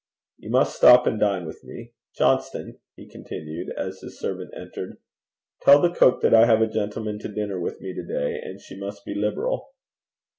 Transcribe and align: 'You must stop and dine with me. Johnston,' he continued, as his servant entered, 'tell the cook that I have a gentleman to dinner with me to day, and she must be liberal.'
'You 0.39 0.49
must 0.49 0.75
stop 0.75 1.05
and 1.05 1.19
dine 1.19 1.45
with 1.45 1.63
me. 1.63 1.93
Johnston,' 2.17 2.79
he 2.95 3.07
continued, 3.07 3.69
as 3.77 4.01
his 4.01 4.19
servant 4.19 4.49
entered, 4.57 4.97
'tell 5.61 5.79
the 5.79 5.93
cook 5.93 6.21
that 6.21 6.33
I 6.33 6.47
have 6.47 6.59
a 6.63 6.67
gentleman 6.67 7.19
to 7.19 7.27
dinner 7.27 7.59
with 7.59 7.79
me 7.81 7.93
to 7.93 8.03
day, 8.03 8.41
and 8.43 8.59
she 8.59 8.75
must 8.79 9.05
be 9.05 9.13
liberal.' 9.13 9.71